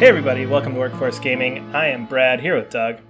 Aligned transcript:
Hey, 0.00 0.08
everybody, 0.08 0.46
welcome 0.46 0.72
to 0.72 0.80
Workforce 0.80 1.18
Gaming. 1.18 1.74
I 1.74 1.88
am 1.88 2.06
Brad 2.06 2.40
here 2.40 2.56
with 2.58 2.70
Doug. 2.70 3.00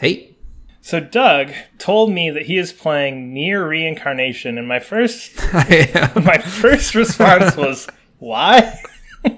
Hey. 0.00 0.38
So, 0.80 1.00
Doug 1.00 1.50
told 1.76 2.10
me 2.10 2.30
that 2.30 2.46
he 2.46 2.56
is 2.56 2.72
playing 2.72 3.34
NieR 3.34 3.68
Reincarnation, 3.68 4.56
and 4.56 4.66
my 4.66 4.78
first, 4.78 5.36
my 5.52 6.38
first 6.38 6.94
response 6.94 7.54
was, 7.58 7.88
why? 8.20 8.74
so, 9.22 9.30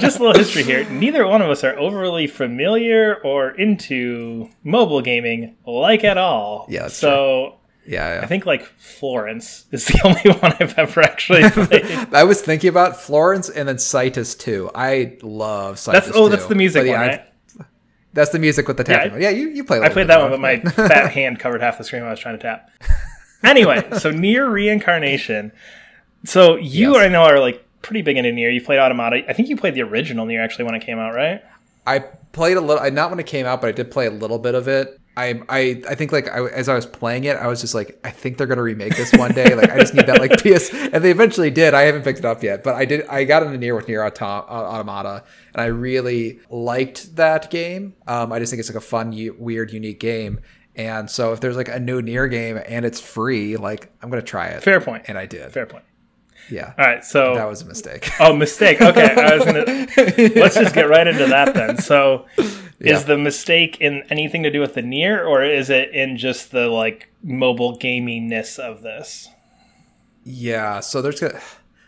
just 0.00 0.18
a 0.18 0.22
little 0.22 0.32
history 0.32 0.62
here. 0.62 0.88
Neither 0.88 1.26
one 1.26 1.42
of 1.42 1.50
us 1.50 1.62
are 1.62 1.78
overly 1.78 2.26
familiar 2.26 3.14
or 3.22 3.50
into 3.50 4.48
mobile 4.64 5.02
gaming, 5.02 5.54
like 5.66 6.02
at 6.02 6.16
all. 6.16 6.64
Yeah, 6.70 6.88
so 6.88 7.58
Yeah, 7.88 8.16
yeah. 8.16 8.20
I 8.22 8.26
think 8.26 8.46
like 8.46 8.64
Florence 8.78 9.66
is 9.70 9.86
the 9.86 10.00
only 10.04 10.38
one 10.40 10.54
I've 10.60 10.76
ever 10.78 11.02
actually 11.02 11.48
played. 11.50 11.84
I 12.12 12.24
was 12.24 12.42
thinking 12.42 12.68
about 12.68 13.00
Florence 13.00 13.48
and 13.48 13.68
then 13.68 13.78
Cytus 13.78 14.34
too. 14.34 14.70
I 14.74 15.16
love 15.22 15.78
Cytus. 15.78 16.06
That's 16.06 16.16
oh, 16.16 16.28
that's 16.28 16.46
the 16.46 16.54
music 16.54 16.82
But 16.84 16.88
one, 16.90 17.00
right? 17.00 17.22
That's 18.12 18.30
the 18.30 18.38
music 18.38 18.66
with 18.66 18.76
the 18.78 18.84
Yeah, 18.88 18.96
tapping. 18.96 19.10
I- 19.10 19.14
one. 19.14 19.22
Yeah, 19.22 19.30
you, 19.30 19.48
you 19.50 19.62
play. 19.64 19.78
I 19.80 19.88
played 19.90 20.08
that 20.08 20.20
one, 20.20 20.30
but 20.30 20.40
my 20.40 20.58
fat 20.88 21.12
hand 21.12 21.38
covered 21.38 21.60
half 21.60 21.78
the 21.78 21.84
screen 21.84 22.02
when 22.02 22.08
I 22.08 22.12
was 22.12 22.20
trying 22.20 22.38
to 22.38 22.42
tap. 22.42 22.70
Anyway, 23.44 23.86
so 23.98 24.10
NieR 24.10 24.50
Reincarnation. 24.50 25.52
So 26.24 26.56
you, 26.56 26.94
Yes. 26.94 27.02
I 27.04 27.08
know, 27.08 27.22
are 27.22 27.38
like 27.38 27.64
pretty 27.82 28.02
big 28.02 28.16
into 28.16 28.30
NieR. 28.30 28.52
You 28.52 28.62
played 28.64 28.78
Automata. 28.80 29.22
I 29.28 29.32
think 29.32 29.48
you 29.48 29.56
played 29.56 29.74
the 29.74 29.82
original 29.82 30.26
NieR 30.26 30.42
actually 30.42 30.64
when 30.64 30.74
it 30.74 30.80
came 30.84 30.98
out, 30.98 31.14
right? 31.14 31.42
I 31.86 32.00
played 32.00 32.56
a 32.56 32.60
little. 32.60 32.82
I 32.82 32.90
Not 32.90 33.10
when 33.10 33.20
it 33.20 33.26
came 33.26 33.46
out, 33.46 33.60
but 33.60 33.68
I 33.68 33.72
did 33.72 33.90
play 33.90 34.06
a 34.06 34.10
little 34.10 34.38
bit 34.38 34.54
of 34.54 34.66
it. 34.66 34.98
I 35.16 35.40
I 35.48 35.82
I 35.88 35.94
think 35.94 36.12
like 36.12 36.28
I, 36.28 36.46
as 36.48 36.68
I 36.68 36.74
was 36.74 36.84
playing 36.86 37.24
it, 37.24 37.36
I 37.36 37.46
was 37.46 37.60
just 37.60 37.74
like, 37.74 37.98
I 38.04 38.10
think 38.10 38.36
they're 38.36 38.46
gonna 38.46 38.62
remake 38.62 38.96
this 38.96 39.12
one 39.14 39.32
day. 39.32 39.54
like 39.54 39.70
I 39.70 39.78
just 39.78 39.94
need 39.94 40.06
that 40.06 40.20
like 40.20 40.32
PS, 40.42 40.70
and 40.72 41.02
they 41.02 41.10
eventually 41.10 41.50
did. 41.50 41.72
I 41.74 41.82
haven't 41.82 42.02
picked 42.02 42.18
it 42.18 42.24
up 42.24 42.42
yet, 42.42 42.62
but 42.62 42.74
I 42.74 42.84
did. 42.84 43.06
I 43.08 43.24
got 43.24 43.42
into 43.42 43.58
NieR 43.58 43.74
with 43.76 43.86
NieR 43.86 44.10
Autom- 44.10 44.48
Automata, 44.48 45.24
and 45.54 45.62
I 45.62 45.66
really 45.66 46.40
liked 46.50 47.16
that 47.16 47.50
game. 47.50 47.94
Um, 48.06 48.32
I 48.32 48.38
just 48.38 48.50
think 48.50 48.60
it's 48.60 48.68
like 48.68 48.76
a 48.76 48.80
fun, 48.80 49.12
u- 49.12 49.34
weird, 49.38 49.72
unique 49.72 50.00
game. 50.00 50.40
And 50.74 51.08
so 51.10 51.32
if 51.32 51.40
there's 51.40 51.56
like 51.56 51.68
a 51.70 51.80
new 51.80 52.02
NieR 52.02 52.30
game 52.30 52.60
and 52.66 52.84
it's 52.84 53.00
free, 53.00 53.56
like 53.56 53.90
I'm 54.02 54.10
gonna 54.10 54.20
try 54.20 54.48
it. 54.48 54.62
Fair 54.62 54.80
point. 54.80 55.04
And 55.08 55.16
I 55.16 55.24
did. 55.24 55.50
Fair 55.50 55.64
point. 55.64 55.84
Yeah. 56.50 56.72
All 56.78 56.86
right, 56.86 57.04
so 57.04 57.34
That 57.34 57.48
was 57.48 57.62
a 57.62 57.66
mistake. 57.66 58.08
oh, 58.20 58.34
mistake. 58.34 58.80
Okay, 58.80 59.14
I 59.14 59.36
was 59.36 59.44
gonna. 59.44 59.64
let's 60.40 60.54
just 60.54 60.74
get 60.74 60.88
right 60.88 61.06
into 61.06 61.26
that 61.26 61.54
then. 61.54 61.78
So, 61.78 62.26
Yeah. 62.78 62.94
is 62.96 63.04
the 63.06 63.18
mistake 63.18 63.80
in 63.80 64.02
anything 64.10 64.42
to 64.44 64.50
do 64.50 64.60
with 64.60 64.74
the 64.74 64.82
NieR, 64.82 65.26
or 65.26 65.42
is 65.44 65.70
it 65.70 65.90
in 65.90 66.16
just 66.16 66.52
the 66.52 66.68
like 66.68 67.08
mobile 67.22 67.78
gaminess 67.78 68.58
of 68.58 68.82
this? 68.82 69.28
Yeah, 70.24 70.80
so 70.80 71.02
there's 71.02 71.20
go- 71.20 71.38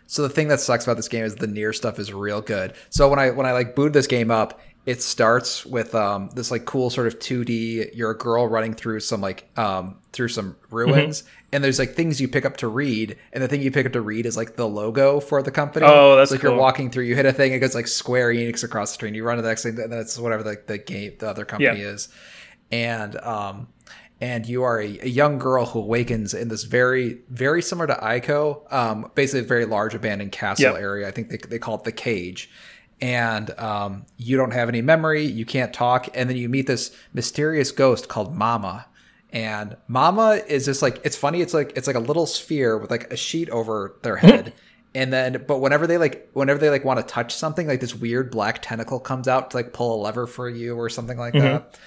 so 0.06 0.22
the 0.22 0.28
thing 0.30 0.48
that 0.48 0.58
sucks 0.60 0.84
about 0.84 0.96
this 0.96 1.08
game 1.08 1.24
is 1.24 1.34
the 1.36 1.46
NieR 1.46 1.74
stuff 1.74 1.98
is 1.98 2.12
real 2.12 2.40
good. 2.40 2.72
So 2.88 3.08
when 3.08 3.18
I 3.18 3.30
when 3.30 3.46
I 3.46 3.52
like 3.52 3.74
boot 3.76 3.92
this 3.92 4.06
game 4.06 4.30
up, 4.30 4.60
it 4.92 5.02
starts 5.02 5.66
with 5.66 5.94
um 5.94 6.30
this 6.34 6.50
like 6.50 6.64
cool 6.64 6.88
sort 6.88 7.06
of 7.06 7.18
2D 7.18 7.90
you're 7.94 8.10
a 8.12 8.16
girl 8.16 8.46
running 8.48 8.72
through 8.74 9.00
some 9.00 9.20
like 9.20 9.40
um 9.58 9.84
through 10.14 10.28
some 10.28 10.56
ruins 10.70 11.22
Mm-hmm. 11.22 11.28
and 11.52 11.64
there's 11.64 11.78
like 11.78 11.92
things 11.94 12.20
you 12.22 12.28
pick 12.28 12.44
up 12.46 12.56
to 12.58 12.68
read 12.68 13.16
and 13.32 13.42
the 13.42 13.48
thing 13.48 13.60
you 13.60 13.70
pick 13.70 13.86
up 13.86 13.92
to 13.92 14.00
read 14.00 14.24
is 14.26 14.36
like 14.36 14.56
the 14.56 14.66
logo 14.68 15.20
for 15.20 15.42
the 15.42 15.50
company. 15.50 15.84
Oh, 15.88 16.16
that's 16.16 16.30
so 16.30 16.34
like 16.36 16.42
cool. 16.42 16.50
you're 16.52 16.58
walking 16.60 16.90
through, 16.90 17.04
you 17.04 17.14
hit 17.16 17.26
a 17.26 17.32
thing, 17.32 17.52
it 17.52 17.58
goes 17.58 17.74
like 17.74 17.86
Square 17.86 18.30
Enix 18.34 18.64
across 18.64 18.90
the 18.90 18.94
screen. 18.94 19.14
You 19.14 19.24
run 19.24 19.36
to 19.36 19.42
the 19.42 19.48
next 19.48 19.62
thing, 19.64 19.78
and 19.78 19.92
then 19.92 19.98
it's 20.00 20.18
whatever 20.18 20.42
the, 20.42 20.56
the 20.66 20.78
game 20.78 21.12
the 21.18 21.28
other 21.28 21.44
company 21.44 21.80
Yeah. 21.80 21.88
is. 21.94 22.08
And 22.70 23.16
um 23.18 23.68
and 24.20 24.46
you 24.46 24.62
are 24.64 24.80
a, 24.80 24.98
a 25.00 25.08
young 25.08 25.38
girl 25.38 25.64
who 25.66 25.78
awakens 25.80 26.34
in 26.34 26.48
this 26.48 26.64
very 26.64 27.20
very 27.30 27.62
similar 27.62 27.86
to 27.88 27.94
Ico, 27.94 28.72
um, 28.72 29.10
basically 29.14 29.40
a 29.40 29.48
very 29.48 29.64
large 29.64 29.94
abandoned 29.94 30.32
castle 30.32 30.72
Yep. 30.72 30.80
area. 30.80 31.06
I 31.08 31.10
think 31.12 31.28
they, 31.28 31.36
they 31.36 31.58
call 31.58 31.76
it 31.76 31.84
the 31.84 31.92
cage. 31.92 32.50
And 33.00 33.50
um, 33.58 34.06
you 34.16 34.36
don't 34.36 34.50
have 34.52 34.68
any 34.68 34.82
memory, 34.82 35.24
you 35.24 35.46
can't 35.46 35.72
talk, 35.72 36.08
and 36.14 36.28
then 36.28 36.36
you 36.36 36.48
meet 36.48 36.66
this 36.66 36.94
mysterious 37.12 37.70
ghost 37.70 38.08
called 38.08 38.34
Mama. 38.34 38.86
And 39.30 39.76
Mama 39.86 40.40
is 40.48 40.64
just 40.64 40.82
like 40.82 41.00
it's 41.04 41.16
funny. 41.16 41.40
It's 41.40 41.54
like 41.54 41.74
it's 41.76 41.86
like 41.86 41.96
a 41.96 42.00
little 42.00 42.26
sphere 42.26 42.78
with 42.78 42.90
like 42.90 43.12
a 43.12 43.16
sheet 43.16 43.50
over 43.50 43.94
their 44.02 44.16
head, 44.16 44.52
and 44.94 45.12
then 45.12 45.44
but 45.46 45.58
whenever 45.58 45.86
they 45.86 45.98
like 45.98 46.30
whenever 46.32 46.58
they 46.58 46.70
like 46.70 46.84
want 46.84 46.98
to 46.98 47.06
touch 47.06 47.34
something, 47.34 47.68
like 47.68 47.80
this 47.80 47.94
weird 47.94 48.30
black 48.30 48.62
tentacle 48.62 48.98
comes 48.98 49.28
out 49.28 49.50
to 49.50 49.58
like 49.58 49.72
pull 49.72 50.00
a 50.00 50.02
lever 50.02 50.26
for 50.26 50.48
you 50.48 50.76
or 50.76 50.88
something 50.88 51.18
like 51.18 51.34
that. 51.34 51.78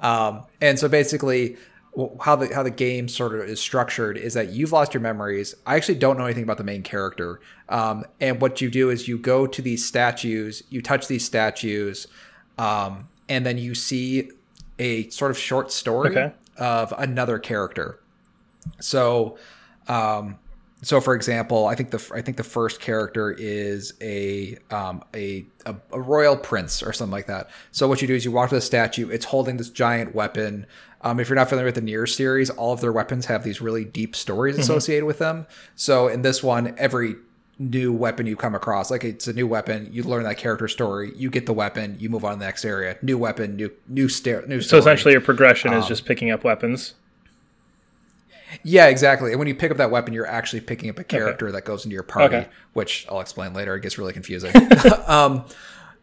Um, 0.00 0.44
and 0.60 0.78
so 0.78 0.88
basically, 0.88 1.56
how 2.20 2.36
the 2.36 2.54
how 2.54 2.62
the 2.62 2.70
game 2.70 3.08
sort 3.08 3.34
of 3.34 3.40
is 3.48 3.60
structured 3.60 4.16
is 4.16 4.34
that 4.34 4.50
you've 4.50 4.72
lost 4.72 4.94
your 4.94 5.00
memories. 5.00 5.54
I 5.66 5.76
actually 5.76 5.96
don't 5.98 6.16
know 6.18 6.24
anything 6.24 6.44
about 6.44 6.58
the 6.58 6.64
main 6.64 6.82
character. 6.82 7.40
Um, 7.68 8.04
and 8.20 8.40
what 8.40 8.60
you 8.60 8.70
do 8.70 8.90
is 8.90 9.08
you 9.08 9.18
go 9.18 9.46
to 9.46 9.62
these 9.62 9.84
statues, 9.84 10.62
you 10.70 10.80
touch 10.80 11.08
these 11.08 11.24
statues, 11.24 12.06
um, 12.56 13.08
and 13.28 13.44
then 13.44 13.58
you 13.58 13.74
see 13.74 14.30
a 14.78 15.08
sort 15.10 15.30
of 15.30 15.38
short 15.38 15.72
story 15.72 16.10
Okay. 16.10 16.32
of 16.56 16.92
another 16.96 17.38
character. 17.38 17.98
So, 18.80 19.38
um, 19.88 20.38
so 20.82 21.00
for 21.00 21.14
example, 21.16 21.66
I 21.66 21.74
think 21.74 21.90
the 21.90 22.10
I 22.14 22.22
think 22.22 22.36
the 22.36 22.44
first 22.44 22.80
character 22.80 23.32
is 23.36 23.94
a 24.00 24.56
um, 24.70 25.02
a, 25.14 25.44
a 25.66 25.74
a 25.92 26.00
royal 26.00 26.36
prince 26.36 26.82
or 26.82 26.92
something 26.92 27.12
like 27.12 27.26
that. 27.26 27.50
So 27.72 27.88
what 27.88 28.00
you 28.00 28.06
do 28.06 28.14
is 28.14 28.24
you 28.24 28.30
walk 28.30 28.50
to 28.50 28.54
the 28.54 28.60
statue. 28.60 29.08
It's 29.10 29.24
holding 29.24 29.56
this 29.56 29.70
giant 29.70 30.14
weapon. 30.14 30.66
Um, 31.00 31.20
if 31.20 31.28
you're 31.28 31.36
not 31.36 31.48
familiar 31.48 31.66
with 31.66 31.76
the 31.76 31.80
Nier 31.80 32.06
series, 32.06 32.50
all 32.50 32.72
of 32.72 32.80
their 32.80 32.92
weapons 32.92 33.26
have 33.26 33.44
these 33.44 33.60
really 33.60 33.84
deep 33.84 34.16
stories 34.16 34.58
associated 34.58 35.04
with 35.04 35.18
them. 35.18 35.46
So 35.76 36.08
in 36.08 36.22
this 36.22 36.42
one, 36.42 36.74
every 36.76 37.16
new 37.60 37.92
weapon 37.92 38.26
you 38.26 38.36
come 38.36 38.54
across, 38.54 38.90
like 38.90 39.04
it's 39.04 39.26
a 39.28 39.32
new 39.32 39.46
weapon, 39.46 39.88
you 39.92 40.02
learn 40.02 40.24
that 40.24 40.38
character 40.38 40.66
story, 40.68 41.12
you 41.16 41.30
get 41.30 41.46
the 41.46 41.52
weapon, 41.52 41.96
you 42.00 42.08
move 42.08 42.24
on 42.24 42.32
to 42.34 42.38
the 42.38 42.44
next 42.44 42.64
area. 42.64 42.96
New 43.02 43.16
weapon, 43.18 43.54
new 43.56 43.70
new 43.88 44.08
stair, 44.08 44.44
new. 44.46 44.60
So 44.60 44.66
Story. 44.66 44.80
essentially, 44.80 45.12
your 45.12 45.20
progression 45.20 45.72
Um, 45.72 45.78
is 45.78 45.86
just 45.86 46.04
picking 46.04 46.30
up 46.30 46.42
weapons. 46.44 46.94
Yeah, 48.62 48.86
exactly. 48.86 49.30
And 49.30 49.38
when 49.38 49.46
you 49.46 49.54
pick 49.54 49.70
up 49.70 49.76
that 49.76 49.90
weapon, 49.90 50.14
you're 50.14 50.26
actually 50.26 50.62
picking 50.62 50.88
up 50.88 50.98
a 50.98 51.04
character 51.04 51.52
that 51.52 51.64
goes 51.64 51.84
into 51.84 51.94
your 51.94 52.02
party, 52.02 52.36
Okay. 52.36 52.48
which 52.72 53.06
I'll 53.10 53.20
explain 53.20 53.52
later. 53.52 53.74
It 53.76 53.82
gets 53.82 53.98
really 53.98 54.12
confusing. 54.14 54.52
um, 55.06 55.44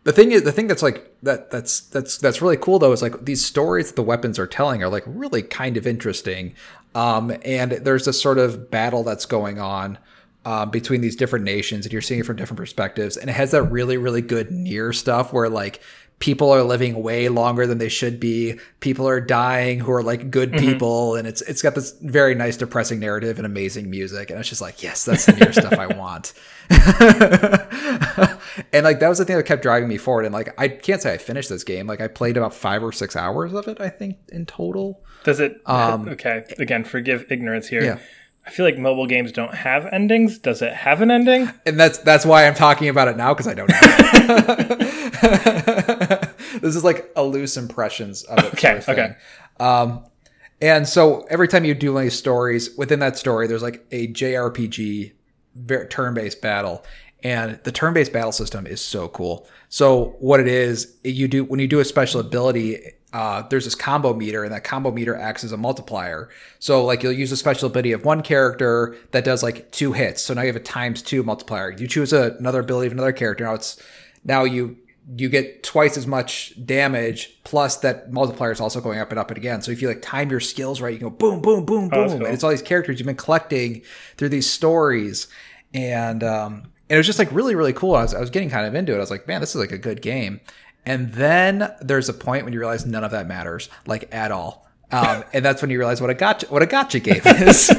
the 0.06 0.14
thing 0.14 0.32
is, 0.32 0.44
the 0.44 0.52
thing 0.52 0.68
that's 0.68 0.84
like 0.84 1.12
that 1.24 1.50
that's 1.50 1.82
that's 1.82 2.20
that's 2.20 2.40
really 2.40 2.58
cool 2.58 2.78
though 2.78 2.92
is 2.92 3.02
like 3.02 3.26
these 3.26 3.44
stories 3.44 3.88
that 3.88 3.96
the 3.96 4.04
weapons 4.04 4.38
are 4.38 4.46
telling 4.46 4.84
are 4.84 4.90
like 4.90 5.04
really 5.08 5.42
kind 5.42 5.78
of 5.78 5.88
interesting. 5.88 6.54
Um, 6.94 7.36
and 7.44 7.72
there's 7.72 8.06
this 8.06 8.22
sort 8.22 8.38
of 8.38 8.70
battle 8.70 9.04
that's 9.04 9.26
going 9.26 9.60
on 9.60 9.98
um, 10.46 10.70
between 10.70 11.02
these 11.02 11.16
different 11.16 11.44
nations, 11.44 11.88
and 11.88 11.92
you're 11.92 12.04
seeing 12.04 12.20
it 12.20 12.26
from 12.26 12.36
different 12.38 12.60
perspectives. 12.60 13.18
And 13.18 13.32
it 13.32 13.34
has 13.34 13.50
that 13.52 13.64
really 13.64 13.98
really 13.98 14.22
good 14.22 14.50
NieR 14.50 14.94
stuff 14.94 15.34
where 15.34 15.50
like 15.50 15.82
people 16.20 16.52
are 16.52 16.62
living 16.62 17.02
way 17.02 17.28
longer 17.28 17.66
than 17.66 17.80
they 17.80 17.90
should 17.90 18.20
be. 18.20 18.60
People 18.82 19.08
are 19.08 19.20
dying 19.20 19.80
who 19.80 19.92
are 19.92 20.04
like 20.04 20.30
good 20.30 20.54
people, 20.54 21.16
and 21.16 21.28
it's 21.28 21.42
it's 21.42 21.64
got 21.64 21.74
this 21.74 21.98
very 22.02 22.36
nice 22.36 22.58
depressing 22.58 23.00
narrative 23.00 23.38
and 23.38 23.46
amazing 23.48 23.90
music. 23.90 24.30
And 24.30 24.40
it's 24.40 24.50
just 24.50 24.62
like, 24.62 24.84
yes, 24.84 25.04
that's 25.04 25.26
the 25.26 25.32
NieR 25.32 25.52
stuff 25.52 25.74
I 25.74 25.88
want. 25.88 26.34
and 28.76 28.84
like 28.84 29.00
that 29.00 29.08
was 29.08 29.20
the 29.20 29.26
thing 29.26 29.38
that 29.38 29.46
kept 29.46 29.62
driving 29.62 29.88
me 29.88 29.98
forward. 29.98 30.26
And 30.26 30.34
like 30.34 30.54
I 30.60 30.68
can't 30.68 31.02
say 31.02 31.14
I 31.14 31.18
finished 31.18 31.48
this 31.48 31.64
game. 31.64 31.88
Like 31.88 32.02
I 32.02 32.10
played 32.10 32.36
about 32.36 32.54
five 32.54 32.84
or 32.84 32.92
six 32.92 33.16
hours 33.16 33.54
of 33.54 33.70
it, 33.70 33.80
I 33.80 33.88
think, 33.90 34.18
in 34.30 34.46
total. 34.46 35.02
Does 35.24 35.40
it? 35.40 35.62
um, 35.66 36.10
okay. 36.10 36.44
Again, 36.60 36.84
forgive 36.84 37.26
ignorance 37.32 37.70
here. 37.70 37.84
Yeah. 37.84 38.00
I 38.46 38.50
feel 38.52 38.66
like 38.66 38.78
mobile 38.78 39.08
games 39.08 39.32
don't 39.32 39.56
have 39.56 39.86
endings. 39.88 40.38
Does 40.38 40.62
it 40.62 40.74
have 40.74 41.02
an 41.02 41.10
ending? 41.10 41.50
And 41.66 41.80
that's 41.80 42.00
that's 42.00 42.26
why 42.26 42.46
I'm 42.46 42.54
talking 42.54 42.90
about 42.90 43.08
it 43.08 43.16
now 43.16 43.34
because 43.34 43.48
I 43.48 43.54
don't 43.54 43.70
know. 43.70 43.80
this 46.60 46.76
is 46.76 46.84
like 46.84 47.12
a 47.16 47.24
loose 47.24 47.56
impressions 47.56 48.24
of 48.24 48.40
it. 48.40 48.54
Okay, 48.56 48.82
sort 48.82 49.00
of 49.00 49.06
okay. 49.06 49.16
Um, 49.60 50.06
and 50.62 50.88
so 50.88 51.26
every 51.30 51.48
time 51.48 51.64
you 51.64 51.74
do 51.74 51.94
one 51.94 52.02
of 52.02 52.06
these 52.06 52.20
stories, 52.20 52.76
within 52.78 53.00
that 53.00 53.18
story, 53.18 53.48
there's 53.48 53.64
like 53.64 53.86
a 53.92 54.10
JRPG 54.10 55.14
ver- 55.56 55.88
turn-based 55.88 56.42
battle, 56.42 56.84
and 57.24 57.60
the 57.64 57.72
turn-based 57.72 58.14
battle 58.14 58.32
system 58.32 58.68
is 58.68 58.82
so 58.82 59.08
cool. 59.08 59.48
So 59.70 60.16
what 60.20 60.40
it 60.40 60.48
is, 60.48 60.96
you 61.04 61.28
do 61.28 61.44
when 61.44 61.60
you 61.60 61.68
do 61.68 61.80
a 61.80 61.86
special 61.86 62.20
ability. 62.20 62.92
Uh, 63.14 63.48
there's 63.48 63.64
this 63.64 63.76
combo 63.76 64.14
meter, 64.14 64.44
and 64.44 64.52
that 64.54 64.66
combo 64.66 64.92
meter 64.92 65.16
acts 65.16 65.46
as 65.46 65.54
a 65.54 65.58
multiplier. 65.58 66.28
So, 66.60 66.84
like, 66.84 67.02
you'll 67.02 67.14
use 67.14 67.32
a 67.32 67.38
special 67.38 67.68
ability 67.70 67.94
of 67.94 68.04
one 68.04 68.22
character 68.22 68.98
that 69.12 69.24
does 69.24 69.42
like 69.42 69.72
two 69.72 69.94
hits. 69.94 70.22
So 70.22 70.34
now 70.34 70.42
you 70.42 70.48
have 70.48 70.58
a 70.58 70.60
times 70.60 71.02
two 71.02 71.24
multiplier. 71.24 71.72
You 71.72 71.88
choose 71.88 72.12
a, 72.12 72.36
another 72.40 72.60
ability 72.60 72.88
of 72.88 72.92
another 72.94 73.14
character. 73.14 73.46
Now 73.46 73.54
it's 73.54 73.82
now 74.26 74.44
you 74.44 74.76
you 75.16 75.30
get 75.30 75.64
twice 75.64 75.96
as 75.98 76.06
much 76.08 76.54
damage 76.66 77.40
plus 77.46 77.78
that 77.78 78.12
multiplier 78.12 78.52
is 78.52 78.60
also 78.60 78.82
going 78.82 79.00
up 79.00 79.12
and 79.12 79.20
up 79.20 79.30
and 79.30 79.38
again 79.38 79.62
so 79.62 79.72
if 79.72 79.80
you 79.80 79.88
like 79.88 80.02
time 80.02 80.32
your 80.32 80.40
skills 80.40 80.82
right 80.82 80.94
you 80.94 80.98
can 80.98 81.10
go 81.10 81.16
boom 81.16 81.44
boom 81.44 81.64
boom 81.64 81.90
Oh, 81.94 82.08
boom 82.08 82.18
cool. 82.18 82.26
and 82.26 82.34
it's 82.34 82.44
all 82.44 82.50
these 82.50 82.64
characters 82.64 82.98
you've 83.00 83.06
been 83.06 83.16
collecting 83.16 83.84
through 84.18 84.30
these 84.30 84.50
stories 84.50 85.28
and 85.76 86.24
um 86.24 86.72
and 86.90 86.96
it 86.96 86.98
was 86.98 87.06
just 87.08 87.20
like 87.20 87.32
really 87.32 87.56
really 87.56 87.74
cool 87.74 87.96
I 87.96 88.04
was, 88.04 88.14
I 88.14 88.20
was 88.20 88.30
getting 88.30 88.50
kind 88.50 88.66
of 88.66 88.76
into 88.76 88.94
it 88.94 88.98
i 88.98 89.00
was 89.00 89.12
like 89.12 89.28
man 89.28 89.42
this 89.42 89.56
is 89.56 89.62
like 89.62 89.72
a 89.72 89.78
good 89.78 90.02
game 90.02 90.40
and 90.86 91.14
then 91.14 91.74
there's 91.82 92.10
a 92.10 92.14
point 92.14 92.44
when 92.44 92.54
you 92.54 92.60
realize 92.60 92.86
none 92.86 93.04
of 93.04 93.12
that 93.12 93.28
matters 93.28 93.70
like 93.86 94.14
at 94.14 94.32
all 94.32 94.68
um, 94.92 95.24
and 95.34 95.44
that's 95.44 95.62
when 95.62 95.72
you 95.72 95.80
realize 95.80 96.00
what 96.00 96.10
a 96.10 96.14
gotcha 96.14 96.46
what 96.48 96.62
a 96.62 96.68
gotcha 96.68 97.00
game 97.00 97.22
is 97.26 97.72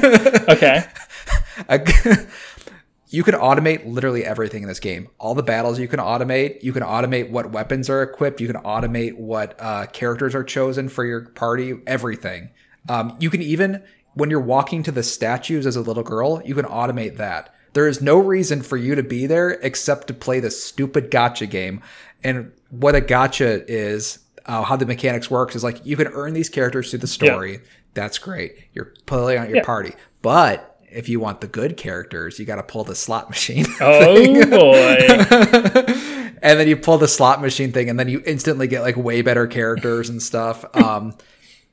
Okay. 0.49 0.83
a, 1.69 1.79
you 3.09 3.23
can 3.23 3.35
automate 3.35 3.85
literally 3.85 4.25
everything 4.25 4.63
in 4.63 4.67
this 4.67 4.79
game. 4.79 5.07
All 5.17 5.33
the 5.33 5.43
battles 5.43 5.79
you 5.79 5.87
can 5.87 5.99
automate. 5.99 6.61
You 6.61 6.73
can 6.73 6.83
automate 6.83 7.29
what 7.29 7.51
weapons 7.51 7.89
are 7.89 8.03
equipped. 8.03 8.41
You 8.41 8.47
can 8.47 8.61
automate 8.61 9.17
what 9.17 9.55
uh, 9.59 9.85
characters 9.87 10.35
are 10.35 10.43
chosen 10.43 10.89
for 10.89 11.05
your 11.05 11.21
party. 11.21 11.75
Everything. 11.87 12.49
Um, 12.89 13.15
you 13.19 13.29
can 13.29 13.41
even 13.41 13.83
when 14.13 14.29
you're 14.29 14.41
walking 14.41 14.83
to 14.83 14.91
the 14.91 15.03
statues 15.03 15.65
as 15.65 15.75
a 15.75 15.81
little 15.81 16.03
girl, 16.03 16.41
you 16.43 16.55
can 16.55 16.65
automate 16.65 17.17
that. 17.17 17.53
There 17.73 17.87
is 17.87 18.01
no 18.01 18.17
reason 18.17 18.61
for 18.61 18.77
you 18.77 18.95
to 18.95 19.03
be 19.03 19.27
there 19.27 19.51
except 19.51 20.07
to 20.07 20.13
play 20.13 20.39
this 20.39 20.63
stupid 20.63 21.11
gotcha 21.11 21.45
game. 21.45 21.81
And 22.23 22.51
what 22.69 22.95
a 22.95 23.01
gotcha 23.01 23.63
is, 23.71 24.19
uh, 24.45 24.63
how 24.63 24.75
the 24.75 24.85
mechanics 24.85 25.29
works 25.29 25.55
is 25.55 25.63
like 25.63 25.85
you 25.85 25.95
can 25.97 26.07
earn 26.07 26.33
these 26.33 26.49
characters 26.49 26.89
through 26.89 26.99
the 26.99 27.07
story. 27.07 27.53
Yeah. 27.53 27.59
That's 27.93 28.17
great. 28.17 28.55
You're 28.73 28.93
pulling 29.05 29.37
out 29.37 29.49
your 29.49 29.57
yeah. 29.57 29.63
party, 29.63 29.93
but 30.21 30.77
if 30.89 31.09
you 31.09 31.19
want 31.19 31.41
the 31.41 31.47
good 31.47 31.77
characters, 31.77 32.39
you 32.39 32.45
got 32.45 32.55
to 32.55 32.63
pull 32.63 32.83
the 32.83 32.95
slot 32.95 33.29
machine. 33.29 33.65
Oh 33.81 34.49
boy! 34.49 34.97
and 36.41 36.59
then 36.59 36.67
you 36.67 36.77
pull 36.77 36.97
the 36.97 37.07
slot 37.07 37.41
machine 37.41 37.71
thing, 37.71 37.89
and 37.89 37.99
then 37.99 38.09
you 38.09 38.21
instantly 38.25 38.67
get 38.67 38.81
like 38.81 38.95
way 38.95 39.21
better 39.21 39.47
characters 39.47 40.09
and 40.09 40.21
stuff. 40.21 40.65
Um, 40.73 41.15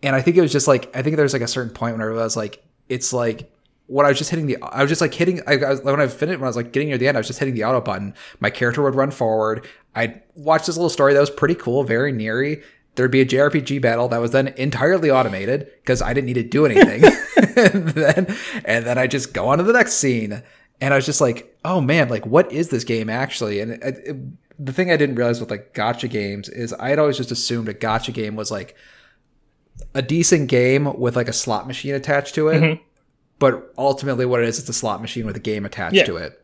and 0.02 0.14
I 0.14 0.20
think 0.20 0.37
it 0.37 0.43
was 0.43 0.52
just 0.52 0.69
like 0.69 0.94
I 0.94 1.02
think 1.02 1.17
there's 1.17 1.32
like 1.32 1.43
a 1.43 1.49
certain 1.49 1.73
point 1.73 1.96
when 1.96 2.06
I 2.06 2.11
was 2.11 2.37
like, 2.37 2.62
it's 2.88 3.12
like 3.12 3.50
when 3.86 4.06
I 4.06 4.08
was 4.08 4.19
just 4.19 4.31
hitting 4.31 4.46
the, 4.46 4.56
I 4.62 4.82
was 4.82 4.90
just 4.90 5.00
like 5.00 5.14
hitting. 5.14 5.40
I, 5.46 5.54
I 5.54 5.70
was, 5.70 5.82
when 5.82 6.00
I 6.00 6.06
finished, 6.06 6.38
when 6.38 6.46
I 6.46 6.48
was 6.48 6.56
like 6.56 6.72
getting 6.72 6.88
near 6.88 6.98
the 6.98 7.08
end, 7.08 7.16
I 7.16 7.20
was 7.20 7.26
just 7.26 7.38
hitting 7.38 7.54
the 7.54 7.64
auto 7.64 7.81
button. 7.81 8.14
My 8.40 8.50
character 8.50 8.82
would 8.82 8.94
run 8.94 9.10
forward. 9.10 9.66
I'd 9.94 10.22
watch 10.34 10.66
this 10.66 10.76
little 10.76 10.90
story 10.90 11.14
that 11.14 11.20
was 11.20 11.31
pretty 11.31 11.54
cool, 11.54 11.84
very 11.84 12.12
neary 12.12 12.62
there'd 12.96 13.10
be 13.10 13.20
a 13.20 13.26
JRPG 13.26 13.82
battle 13.82 14.06
that 14.06 14.20
was 14.20 14.31
then 14.31 14.48
entirely 14.56 15.10
automated 15.10 15.69
because 15.81 16.00
I 16.00 16.14
didn't 16.14 16.26
need 16.26 16.34
to 16.34 16.44
do 16.44 16.64
anything. 16.64 17.02
and 17.56 17.88
then 17.90 18.36
and 18.64 18.86
then 18.86 18.98
I 18.98 19.06
just 19.06 19.32
go 19.32 19.48
on 19.48 19.58
to 19.58 19.64
the 19.64 19.72
next 19.72 19.94
scene. 19.94 20.42
And 20.81 20.92
I 20.92 20.96
was 20.96 21.06
just 21.06 21.20
like, 21.20 21.56
oh 21.64 21.81
man, 21.81 22.08
like 22.08 22.26
what 22.26 22.50
is 22.52 22.69
this 22.69 22.84
game 22.84 23.08
actually? 23.08 23.60
And 23.60 23.72
it, 23.72 23.82
it, 23.82 24.16
the 24.64 24.72
thing 24.72 24.90
I 24.90 24.96
didn't 24.96 25.16
realize 25.16 25.40
with 25.40 25.50
like 25.50 25.72
gotcha 25.72 26.08
games 26.08 26.48
is 26.48 26.72
I 26.72 26.90
had 26.90 26.98
always 26.98 27.16
just 27.16 27.31
assumed 27.31 27.69
a 27.69 27.75
gotcha 27.75 28.12
game 28.12 28.36
was 28.36 28.50
like 28.50 28.76
a 29.94 30.02
decent 30.02 30.48
game 30.48 30.98
with 30.98 31.16
like 31.16 31.28
a 31.28 31.32
slot 31.32 31.66
machine 31.66 31.94
attached 31.94 32.34
to 32.36 32.48
it. 32.48 32.60
Mm-hmm. 32.60 32.82
But 33.44 33.75
ultimately 33.76 34.25
what 34.25 34.41
it 34.41 34.49
is, 34.49 34.58
it's 34.58 34.70
a 34.70 34.73
slot 34.73 35.02
machine 35.02 35.26
with 35.26 35.37
a 35.37 35.38
game 35.38 35.67
attached 35.67 35.96
yeah. 35.96 36.06
to 36.06 36.17
it. 36.17 36.43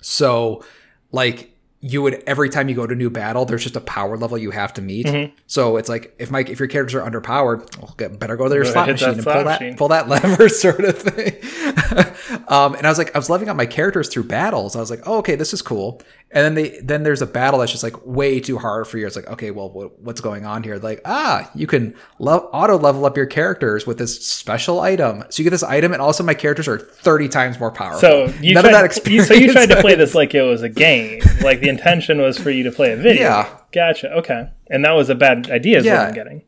So 0.00 0.64
like 1.10 1.52
you 1.80 2.02
would 2.02 2.22
every 2.24 2.48
time 2.48 2.68
you 2.68 2.76
go 2.76 2.86
to 2.86 2.92
a 2.92 2.96
new 2.96 3.10
battle, 3.10 3.46
there's 3.46 3.64
just 3.64 3.74
a 3.74 3.80
power 3.80 4.16
level 4.16 4.38
you 4.38 4.52
have 4.52 4.72
to 4.74 4.80
meet. 4.80 5.06
Mm-hmm. 5.06 5.34
So 5.48 5.76
it's 5.76 5.88
like 5.88 6.14
if 6.20 6.30
my 6.30 6.42
if 6.42 6.60
your 6.60 6.68
characters 6.68 6.94
are 6.94 7.10
underpowered, 7.10 7.76
well, 7.78 7.96
get, 7.98 8.16
better 8.20 8.36
go 8.36 8.48
to 8.48 8.54
your 8.54 8.64
slot 8.64 8.86
machine 8.86 9.08
and 9.08 9.24
pull 9.24 9.42
that 9.42 9.76
pull 9.76 9.88
that 9.88 10.08
lever 10.08 10.48
sort 10.48 10.84
of 10.84 10.98
thing. 10.98 11.32
um, 12.48 12.74
and 12.74 12.86
I 12.86 12.90
was 12.90 12.98
like, 12.98 13.14
I 13.14 13.18
was 13.18 13.30
leveling 13.30 13.48
up 13.48 13.56
my 13.56 13.66
characters 13.66 14.08
through 14.08 14.24
battles. 14.24 14.76
I 14.76 14.80
was 14.80 14.90
like, 14.90 15.00
oh, 15.06 15.18
okay, 15.18 15.34
this 15.34 15.52
is 15.52 15.62
cool. 15.62 16.02
And 16.32 16.44
then 16.44 16.54
they 16.54 16.80
then 16.80 17.02
there's 17.02 17.22
a 17.22 17.26
battle 17.26 17.60
that's 17.60 17.72
just 17.72 17.82
like 17.82 18.06
way 18.06 18.38
too 18.40 18.58
hard 18.58 18.86
for 18.86 18.98
you. 18.98 19.06
It's 19.06 19.16
like, 19.16 19.26
okay, 19.26 19.50
well, 19.50 19.70
what, 19.70 20.00
what's 20.00 20.20
going 20.20 20.46
on 20.46 20.62
here? 20.62 20.76
Like, 20.76 21.00
ah, 21.04 21.50
you 21.54 21.66
can 21.66 21.94
lo- 22.18 22.48
auto 22.52 22.78
level 22.78 23.04
up 23.04 23.16
your 23.16 23.26
characters 23.26 23.86
with 23.86 23.98
this 23.98 24.24
special 24.24 24.80
item. 24.80 25.24
So 25.30 25.40
you 25.40 25.44
get 25.44 25.50
this 25.50 25.62
item, 25.62 25.92
and 25.92 26.00
also 26.00 26.22
my 26.22 26.34
characters 26.34 26.68
are 26.68 26.78
thirty 26.78 27.28
times 27.28 27.58
more 27.58 27.72
powerful. 27.72 28.00
So 28.00 28.24
you 28.40 28.54
none 28.54 28.64
tried, 28.64 28.70
of 28.70 28.78
that 28.78 28.84
experience. 28.84 29.28
So 29.28 29.34
you 29.34 29.52
tried 29.52 29.70
to 29.70 29.80
play 29.80 29.96
this 29.96 30.14
like 30.14 30.34
it 30.34 30.42
was 30.42 30.62
a 30.62 30.68
game. 30.68 31.20
like 31.42 31.60
the 31.60 31.68
intention 31.68 32.20
was 32.20 32.38
for 32.38 32.50
you 32.50 32.64
to 32.64 32.72
play 32.72 32.92
a 32.92 32.96
video. 32.96 33.22
Yeah, 33.22 33.58
gotcha. 33.72 34.12
Okay, 34.18 34.50
and 34.68 34.84
that 34.84 34.92
was 34.92 35.10
a 35.10 35.14
bad 35.14 35.50
idea. 35.50 35.78
Is 35.78 35.84
yeah. 35.84 35.98
what 35.98 36.08
I'm 36.08 36.14
getting 36.14 36.42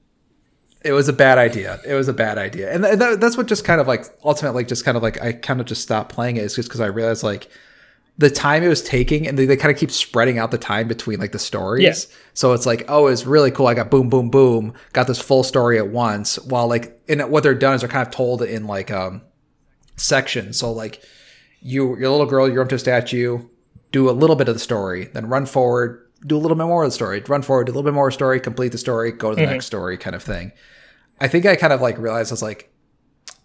it 0.84 0.92
was 0.92 1.08
a 1.08 1.12
bad 1.12 1.38
idea. 1.38 1.80
It 1.86 1.94
was 1.94 2.08
a 2.08 2.12
bad 2.12 2.38
idea, 2.38 2.72
and 2.72 2.84
that, 2.84 3.20
that's 3.20 3.36
what 3.36 3.46
just 3.46 3.64
kind 3.64 3.80
of 3.80 3.86
like 3.86 4.06
ultimately 4.24 4.64
just 4.64 4.84
kind 4.84 4.96
of 4.96 5.02
like 5.02 5.20
I 5.20 5.32
kind 5.32 5.60
of 5.60 5.66
just 5.66 5.82
stopped 5.82 6.12
playing 6.12 6.36
it. 6.36 6.44
Is 6.44 6.54
just 6.54 6.68
because 6.68 6.80
I 6.80 6.86
realized 6.86 7.22
like 7.22 7.48
the 8.18 8.30
time 8.30 8.62
it 8.62 8.68
was 8.68 8.82
taking 8.82 9.26
and 9.26 9.38
they, 9.38 9.46
they 9.46 9.56
kind 9.56 9.72
of 9.72 9.78
keep 9.78 9.90
spreading 9.90 10.38
out 10.38 10.50
the 10.50 10.58
time 10.58 10.86
between 10.86 11.18
like 11.18 11.32
the 11.32 11.38
stories. 11.38 11.82
Yeah. 11.82 12.16
So 12.34 12.52
it's 12.52 12.66
like, 12.66 12.84
oh, 12.88 13.06
it's 13.06 13.24
really 13.24 13.50
cool. 13.50 13.66
I 13.66 13.74
got 13.74 13.90
boom, 13.90 14.10
boom, 14.10 14.30
boom, 14.30 14.74
got 14.92 15.06
this 15.06 15.18
full 15.18 15.42
story 15.42 15.78
at 15.78 15.88
once. 15.88 16.38
While 16.38 16.68
like, 16.68 17.00
and 17.08 17.30
what 17.30 17.42
they're 17.42 17.54
done 17.54 17.74
is 17.74 17.80
they're 17.80 17.88
kind 17.88 18.06
of 18.06 18.12
told 18.12 18.42
in 18.42 18.66
like 18.66 18.90
um 18.90 19.22
sections. 19.96 20.58
So 20.58 20.72
like, 20.72 21.02
you, 21.60 21.96
your 21.98 22.10
little 22.10 22.26
girl, 22.26 22.48
you're 22.48 22.62
up 22.62 22.68
to 22.70 22.74
a 22.74 22.78
statue, 22.78 23.46
do 23.92 24.10
a 24.10 24.12
little 24.12 24.36
bit 24.36 24.48
of 24.48 24.54
the 24.54 24.60
story, 24.60 25.04
then 25.04 25.26
run 25.26 25.46
forward, 25.46 26.06
do 26.26 26.36
a 26.36 26.40
little 26.40 26.56
bit 26.56 26.66
more 26.66 26.84
of 26.84 26.88
the 26.88 26.94
story, 26.94 27.20
run 27.28 27.42
forward, 27.42 27.64
do 27.64 27.72
a 27.72 27.74
little 27.74 27.90
bit 27.90 27.94
more 27.94 28.10
story, 28.10 28.40
complete 28.40 28.72
the 28.72 28.78
story, 28.78 29.12
go 29.12 29.30
to 29.30 29.36
the 29.36 29.42
mm-hmm. 29.42 29.52
next 29.52 29.66
story, 29.66 29.96
kind 29.96 30.16
of 30.16 30.22
thing. 30.22 30.52
I 31.20 31.28
think 31.28 31.46
I 31.46 31.56
kind 31.56 31.72
of 31.72 31.80
like 31.80 31.98
realized 31.98 32.32
I 32.32 32.34
was 32.34 32.42
like, 32.42 32.72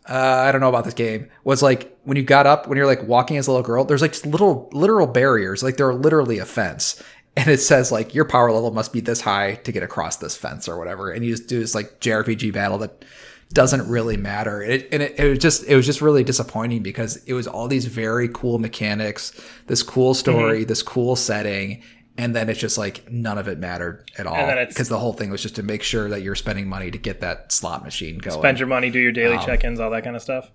uh, 0.10 0.44
I 0.48 0.52
don't 0.52 0.62
know 0.62 0.70
about 0.70 0.86
this 0.86 0.94
game 0.94 1.30
was 1.44 1.62
like 1.62 1.98
when 2.04 2.16
you 2.16 2.24
got 2.24 2.48
up 2.48 2.68
when 2.68 2.78
you're 2.78 2.88
like 2.88 3.04
walking 3.04 3.36
as 3.36 3.48
a 3.48 3.52
little 3.52 3.66
girl 3.66 3.84
there's 3.84 4.02
like 4.02 4.26
little 4.26 4.70
literal 4.72 5.06
barriers 5.06 5.62
like 5.62 5.76
there 5.76 5.88
are 5.88 5.96
literally 5.96 6.40
a 6.40 6.46
fence. 6.46 7.02
And 7.36 7.50
it 7.50 7.60
says 7.60 7.92
like 7.92 8.16
your 8.16 8.26
power 8.26 8.52
level 8.52 8.72
must 8.72 8.92
be 8.92 9.00
this 9.00 9.22
high 9.22 9.56
to 9.56 9.72
get 9.72 9.84
across 9.84 10.18
this 10.18 10.36
fence 10.36 10.68
or 10.68 10.76
whatever. 10.76 11.12
And 11.12 11.24
you 11.24 11.36
just 11.36 11.48
do 11.48 11.60
this 11.60 11.76
like 11.76 12.00
JRPG 12.00 12.52
battle 12.52 12.80
that 12.80 13.06
doesn't 13.54 13.88
really 13.88 14.18
matter. 14.18 14.62
It, 14.62 14.90
and 14.92 15.04
it, 15.04 15.20
it 15.20 15.30
was 15.30 15.40
just 15.40 15.64
it 15.66 15.76
was 15.76 15.86
just 15.86 16.02
really 16.02 16.24
disappointing 16.24 16.84
because 16.84 17.18
it 17.26 17.34
was 17.34 17.48
all 17.48 17.68
these 17.68 17.86
very 17.86 18.30
cool 18.30 18.60
mechanics 18.60 19.40
this 19.68 19.84
cool 19.84 20.14
story 20.14 20.62
mm-hmm. 20.62 20.68
this 20.68 20.82
cool 20.82 21.16
setting 21.16 21.84
and 22.18 22.36
then 22.36 22.50
it's 22.50 22.60
just 22.60 22.78
like 22.78 23.12
none 23.12 23.38
of 23.38 23.48
it 23.48 23.60
mattered 23.60 24.10
at 24.18 24.26
all 24.26 24.66
because 24.68 24.90
the 24.90 25.00
whole 25.00 25.14
thing 25.14 25.30
was 25.30 25.42
just 25.42 25.56
to 25.56 25.64
make 25.64 25.84
sure 25.84 26.10
that 26.10 26.22
you're 26.22 26.36
spending 26.36 26.68
money 26.68 26.92
to 26.92 26.98
get 26.98 27.22
that 27.22 27.52
slot 27.52 27.84
machine 27.84 28.18
going. 28.18 28.40
Spend 28.40 28.60
your 28.60 28.68
money, 28.68 28.90
do 28.90 29.00
your 29.00 29.12
daily 29.12 29.38
um, 29.38 29.46
check-ins, 29.46 29.80
all 29.80 29.92
that 29.92 30.04
kind 30.04 30.16
of 30.16 30.22
stuff. 30.22 30.52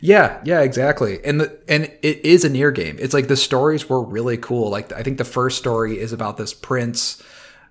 Yeah, 0.00 0.40
yeah, 0.44 0.60
exactly. 0.60 1.24
And 1.24 1.40
the 1.40 1.58
and 1.68 1.84
it 2.02 2.24
is 2.24 2.44
a 2.44 2.50
NieR 2.50 2.74
game. 2.74 2.96
It's 3.00 3.14
like 3.14 3.28
the 3.28 3.36
stories 3.36 3.88
were 3.88 4.02
really 4.02 4.36
cool. 4.36 4.70
Like 4.70 4.92
I 4.92 5.02
think 5.02 5.18
the 5.18 5.24
first 5.24 5.58
story 5.58 5.98
is 5.98 6.12
about 6.12 6.36
this 6.36 6.54
prince 6.54 7.22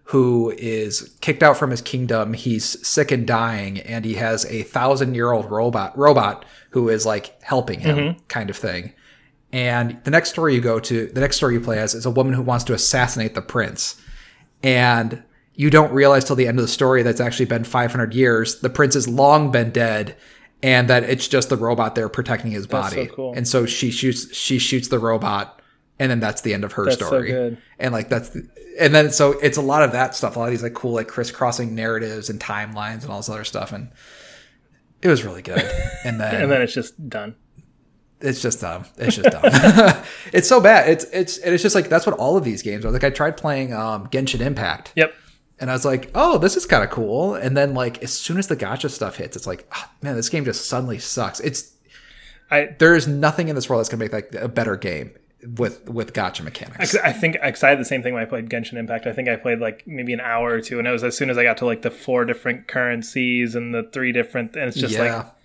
who 0.06 0.50
is 0.57 1.15
kicked 1.21 1.44
out 1.44 1.56
from 1.56 1.69
his 1.69 1.81
kingdom. 1.81 2.33
He's 2.33 2.85
sick 2.85 3.11
and 3.11 3.27
dying, 3.27 3.79
and 3.79 4.03
he 4.03 4.15
has 4.15 4.44
a 4.45 4.63
thousand 4.63 5.13
year 5.13 5.31
old 5.31 5.50
robot 5.50 5.97
robot 5.97 6.45
who 6.71 6.89
is 6.89 7.06
like 7.06 7.41
helping 7.44 7.79
him, 7.79 7.97
mm-hmm. 7.97 8.19
kind 8.27 8.50
of 8.50 8.57
thing. 8.57 8.94
And 9.51 10.00
the 10.04 10.12
next 10.12 10.30
story 10.30 10.54
you 10.54 10.62
go 10.62 10.80
to, 10.80 11.07
the 11.07 11.22
next 11.22 11.38
story 11.38 11.56
you 11.56 11.62
play 11.62 11.80
as 11.80 11.96
is 11.96 12.06
a 12.06 12.12
woman 12.12 12.34
who 12.34 12.42
wants 12.42 12.63
to 12.66 12.74
assassinate 12.74 13.34
the 13.34 13.42
prince. 13.42 14.00
And 14.62 15.24
you 15.56 15.69
don't 15.69 15.92
realize 15.92 16.24
till 16.24 16.36
the 16.36 16.48
end 16.48 16.60
of 16.60 16.63
the 16.63 16.72
story 16.72 17.01
that's 17.04 17.19
actually 17.19 17.46
been 17.46 17.63
500 17.63 18.13
years. 18.13 18.62
The 18.62 18.69
prince 18.69 18.94
has 18.94 19.07
long 19.07 19.51
been 19.51 19.72
dead 19.72 20.16
and 20.62 20.88
that 20.90 21.04
it's 21.04 21.28
just 21.28 21.50
the 21.50 21.57
robot 21.57 21.96
there 21.96 22.10
protecting 22.10 22.51
his 22.51 22.68
body. 22.68 23.07
So 23.07 23.13
cool. 23.13 23.34
And 23.36 23.48
so 23.48 23.66
she 23.66 23.92
shoots, 23.92 24.34
she 24.36 24.60
shoots 24.60 24.90
the 24.90 25.00
robot 25.00 25.62
and 25.97 26.12
then 26.12 26.19
that's 26.19 26.42
the 26.42 26.54
end 26.54 26.64
of 26.64 26.73
her 26.73 26.85
that's 26.85 26.97
story. 26.97 27.31
So 27.31 27.57
and 27.80 27.94
like 27.94 28.09
that's, 28.09 28.30
the, 28.30 28.47
and 28.80 28.94
then 28.94 29.12
so 29.12 29.31
it's 29.40 29.57
a 29.57 29.62
lot 29.62 29.81
of 29.83 29.92
that 29.94 30.16
stuff, 30.16 30.35
a 30.35 30.40
lot 30.40 30.45
of 30.45 30.52
these 30.52 30.64
like 30.64 30.76
cool, 30.76 30.94
like 30.94 31.07
crisscrossing 31.07 31.73
narratives 31.73 32.30
and 32.30 32.40
timelines 32.40 33.02
and 33.02 33.09
all 33.09 33.18
this 33.18 33.30
other 33.30 33.44
stuff. 33.44 33.73
And 33.73 33.90
it 35.02 35.07
was 35.07 35.26
really 35.26 35.42
good. 35.42 35.64
And 36.06 36.18
then, 36.21 36.44
and 36.44 36.50
then 36.50 36.62
it's 36.62 36.73
just 36.73 37.09
done 37.09 37.35
it's 38.21 38.42
just 38.42 38.61
dumb. 38.61 38.85
It's 38.97 39.16
just 39.16 39.30
dumb. 39.30 39.44
it's 40.33 40.47
so 40.47 40.59
bad. 40.59 40.90
It's 40.90 41.06
it's 41.06 41.38
it's 41.38 41.64
just 41.64 41.76
like 41.76 41.90
that's 41.90 42.06
what 42.06 42.18
all 42.18 42.38
of 42.38 42.44
these 42.44 42.61
games 42.61 42.85
are. 42.85 42.92
Like 42.92 43.04
I 43.04 43.09
tried 43.09 43.38
playing 43.38 43.73
um, 43.73 44.07
Genshin 44.07 44.42
Impact. 44.42 44.94
Yep. 44.95 45.14
And 45.61 45.69
I 45.69 45.73
was 45.73 45.83
like, 45.83 46.09
oh, 46.16 46.38
this 46.38 46.56
is 46.56 46.66
kind 46.66 46.83
of 46.83 46.90
cool. 46.90 47.35
And 47.35 47.56
then 47.56 47.73
like 47.73 48.02
as 48.04 48.14
soon 48.14 48.38
as 48.38 48.47
the 48.47 48.56
gotcha 48.56 48.90
stuff 48.90 49.18
hits, 49.18 49.35
it's 49.35 49.47
like, 49.47 49.68
oh, 49.76 49.90
man, 50.02 50.16
this 50.16 50.30
game 50.30 50.45
just 50.45 50.68
suddenly 50.68 50.99
sucks. 50.99 51.40
It's 51.42 51.73
I 52.52 52.76
there 52.80 52.95
is 52.95 53.07
nothing 53.07 53.49
in 53.49 53.56
this 53.56 53.69
world 53.69 53.80
that's 53.80 53.90
gonna 53.90 54.04
make 54.04 54.14
like 54.14 54.33
a 54.35 54.47
better 54.47 54.76
game 54.76 55.11
with 55.57 55.90
with 55.90 56.14
gacha 56.14 56.44
mechanics. 56.44 56.95
I 56.95 57.14
think 57.14 57.38
I 57.42 57.54
had 57.61 57.80
the 57.80 57.85
same 57.85 58.04
thing 58.04 58.14
when 58.14 58.23
I 58.23 58.26
played 58.26 58.49
Genshin 58.49 58.73
Impact. 58.73 59.07
I 59.07 59.14
think 59.14 59.30
I 59.30 59.35
played 59.35 59.59
like 59.59 59.85
maybe 59.88 60.14
an 60.14 60.19
hour 60.19 60.52
or 60.52 60.61
two, 60.61 60.80
and 60.80 60.88
it 60.88 60.92
was 60.92 61.04
as 61.04 61.16
soon 61.16 61.30
as 61.30 61.38
I 61.38 61.44
got 61.44 61.57
to 61.57 61.66
like 61.66 61.81
the 61.81 61.92
four 61.92 62.26
different 62.26 62.68
currencies 62.68 63.56
and 63.56 63.73
the 63.73 63.83
three 63.83 64.11
different, 64.11 64.56
and 64.56 64.66
it's 64.66 64.78
just 64.78 64.95
yeah. 64.95 65.16
like 65.16 65.39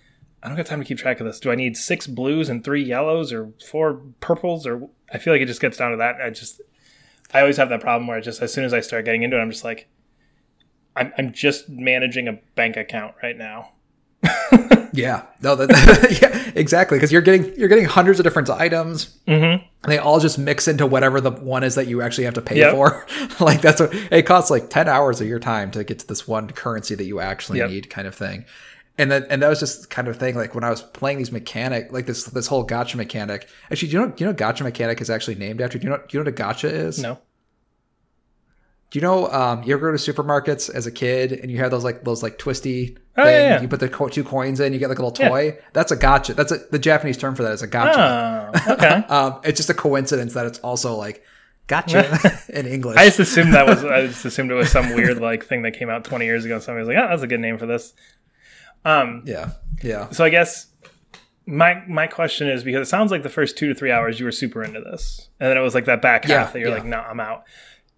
I 0.45 0.47
don't 0.47 0.57
got 0.57 0.67
time 0.67 0.79
to 0.79 0.85
keep 0.85 0.99
track 0.99 1.19
of 1.19 1.25
this. 1.25 1.39
Do 1.39 1.49
I 1.49 1.55
need 1.55 1.75
six 1.75 2.05
blues 2.05 2.49
and 2.49 2.63
three 2.63 2.83
yellows 2.83 3.33
or 3.33 3.51
four 3.67 4.01
purples? 4.19 4.67
Or 4.67 4.89
I 5.11 5.17
feel 5.17 5.33
like 5.33 5.41
it 5.41 5.47
just 5.47 5.59
gets 5.59 5.75
down 5.75 5.89
to 5.89 5.97
that. 5.97 6.21
I 6.21 6.29
just, 6.29 6.61
I 7.33 7.39
always 7.41 7.57
have 7.57 7.69
that 7.69 7.81
problem 7.81 8.05
where 8.05 8.17
I 8.17 8.21
just, 8.21 8.43
as 8.43 8.53
soon 8.53 8.63
as 8.63 8.71
I 8.71 8.81
start 8.81 9.05
getting 9.05 9.23
into 9.23 9.37
it, 9.37 9.41
I'm 9.41 9.49
just 9.49 9.63
like, 9.63 9.87
I'm, 10.95 11.11
I'm 11.17 11.33
just 11.33 11.67
managing 11.67 12.27
a 12.27 12.33
bank 12.53 12.77
account 12.77 13.15
right 13.23 13.35
now. 13.35 13.71
yeah, 14.93 15.23
no, 15.41 15.55
that, 15.55 16.17
yeah, 16.21 16.51
exactly. 16.53 16.97
Because 16.97 17.11
you're 17.11 17.23
getting 17.23 17.53
you're 17.55 17.67
getting 17.67 17.85
hundreds 17.85 18.19
of 18.19 18.23
different 18.23 18.49
items. 18.49 19.17
Mm-hmm. 19.27 19.65
They 19.87 19.97
all 19.97 20.19
just 20.19 20.39
mix 20.39 20.67
into 20.67 20.87
whatever 20.87 21.21
the 21.21 21.31
one 21.31 21.63
is 21.63 21.75
that 21.75 21.87
you 21.87 22.01
actually 22.01 22.23
have 22.23 22.33
to 22.35 22.41
pay 22.41 22.57
yep. 22.57 22.73
for. 22.73 23.05
like 23.39 23.61
that's 23.61 23.81
what 23.81 23.93
it 23.93 24.23
costs 24.23 24.49
like 24.49 24.69
ten 24.69 24.87
hours 24.87 25.21
of 25.21 25.27
your 25.27 25.39
time 25.39 25.69
to 25.71 25.83
get 25.83 25.99
to 25.99 26.07
this 26.07 26.27
one 26.27 26.49
currency 26.49 26.95
that 26.95 27.05
you 27.05 27.19
actually 27.19 27.59
yep. 27.59 27.69
need, 27.69 27.89
kind 27.89 28.07
of 28.07 28.15
thing 28.15 28.45
and 28.97 29.11
then 29.11 29.25
and 29.29 29.41
that 29.41 29.49
was 29.49 29.59
just 29.59 29.89
kind 29.89 30.07
of 30.07 30.17
thing 30.17 30.35
like 30.35 30.55
when 30.55 30.63
I 30.63 30.69
was 30.69 30.81
playing 30.81 31.17
these 31.17 31.31
mechanic 31.31 31.91
like 31.91 32.05
this 32.05 32.25
this 32.25 32.47
whole 32.47 32.63
gotcha 32.63 32.97
mechanic. 32.97 33.47
Actually, 33.71 33.89
do 33.89 33.93
you 33.97 33.99
know 34.05 34.11
do 34.11 34.23
you 34.23 34.29
know 34.29 34.35
gacha 34.35 34.61
mechanic 34.61 35.01
is 35.01 35.09
actually 35.09 35.35
named 35.35 35.61
after? 35.61 35.77
Do 35.77 35.83
you 35.85 35.89
know 35.91 35.97
do 35.97 36.17
you 36.17 36.23
know 36.23 36.29
what 36.31 36.39
a 36.39 36.43
gacha 36.43 36.71
is? 36.71 36.99
No. 36.99 37.19
Do 38.91 38.99
you 38.99 39.01
know 39.01 39.29
um, 39.31 39.63
you 39.63 39.73
ever 39.73 39.91
go 39.91 39.97
to 39.97 40.13
supermarkets 40.13 40.73
as 40.73 40.85
a 40.87 40.91
kid 40.91 41.31
and 41.33 41.51
you 41.51 41.57
have 41.57 41.71
those 41.71 41.83
like 41.83 42.03
those 42.03 42.23
like 42.23 42.37
twisty 42.37 42.97
Oh, 43.17 43.23
thing? 43.23 43.33
yeah, 43.33 43.49
yeah. 43.55 43.61
You 43.61 43.67
put 43.67 43.79
the 43.79 43.89
co- 43.89 44.09
two 44.09 44.23
coins 44.23 44.59
in, 44.59 44.73
you 44.73 44.79
get 44.79 44.89
like 44.89 44.99
a 44.99 45.05
little 45.05 45.29
toy. 45.29 45.57
That's 45.73 45.91
a 45.91 45.95
gotcha. 45.95 46.33
That's 46.33 46.51
a, 46.51 46.57
the 46.71 46.79
Japanese 46.79 47.17
term 47.17 47.33
for 47.35 47.43
that 47.43 47.53
is 47.53 47.61
a 47.61 47.67
gotcha. 47.67 48.51
Oh, 48.67 48.73
okay. 48.73 49.03
Um, 49.09 49.39
it's 49.43 49.57
just 49.57 49.69
a 49.69 49.73
coincidence 49.73 50.33
that 50.33 50.45
it's 50.45 50.59
also 50.59 50.95
like 50.95 51.23
gotcha 51.67 52.39
in 52.49 52.65
English. 52.67 52.97
I 52.97 53.05
just 53.05 53.19
assumed 53.19 53.53
that 53.53 53.65
was. 53.67 53.83
I 53.83 54.07
just 54.07 54.23
assumed 54.23 54.51
it 54.51 54.55
was 54.55 54.69
some 54.71 54.93
weird 54.93 55.17
like 55.19 55.45
thing 55.45 55.63
that 55.63 55.71
came 55.77 55.89
out 55.89 56.03
20 56.05 56.23
years 56.25 56.45
ago. 56.45 56.59
Somebody 56.59 56.85
was 56.87 56.95
like, 56.95 57.03
"Oh, 57.03 57.09
that's 57.09 57.23
a 57.23 57.27
good 57.27 57.39
name 57.39 57.57
for 57.57 57.65
this." 57.65 57.93
Um. 58.85 59.23
yeah, 59.25 59.51
yeah. 59.83 60.09
So 60.11 60.23
I 60.23 60.29
guess 60.29 60.67
my 61.45 61.83
my 61.87 62.07
question 62.07 62.47
is 62.47 62.63
because 62.63 62.87
it 62.87 62.89
sounds 62.89 63.11
like 63.11 63.23
the 63.23 63.29
first 63.29 63.57
two 63.57 63.67
to 63.67 63.75
three 63.75 63.91
hours 63.91 64.19
you 64.19 64.25
were 64.25 64.31
super 64.31 64.63
into 64.63 64.79
this, 64.81 65.29
and 65.39 65.49
then 65.49 65.57
it 65.57 65.61
was 65.61 65.75
like 65.75 65.85
that 65.85 66.01
back 66.01 66.25
half 66.25 66.29
Yeah, 66.29 66.51
that 66.53 66.59
you're 66.59 66.69
yeah. 66.69 66.75
like, 66.75 66.85
"No, 66.85 66.99
I'm 66.99 67.19
out." 67.19 67.43